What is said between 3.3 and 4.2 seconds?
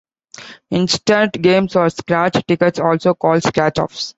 "scratch-offs".